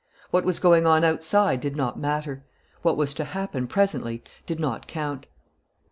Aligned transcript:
What 0.31 0.45
was 0.45 0.57
going 0.57 0.87
on 0.87 1.03
outside 1.03 1.59
did 1.61 1.75
not 1.75 1.99
matter. 1.99 2.43
What 2.81 2.97
was 2.97 3.13
to 3.13 3.23
happen 3.23 3.67
presently 3.67 4.23
did 4.47 4.59
not 4.59 4.87
count. 4.87 5.27